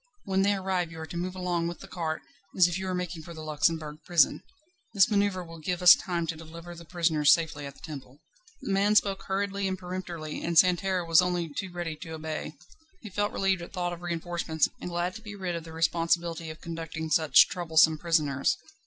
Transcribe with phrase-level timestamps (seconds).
[0.23, 2.23] When they arrive you are to move along with the cart,
[2.57, 4.41] as if you were making for the Luxembourg Prison.
[4.95, 8.17] This manoeuvre will give us time to deliver the prisoners safely at the Temple."
[8.63, 12.53] The man spoke hurriedly and peremptorily, and Santerne was only too ready to obey.
[13.03, 16.49] He felt relieved at thought of reinforcements, and glad to be rid of the responsibility
[16.49, 18.57] of conducting such troublesome prisoners.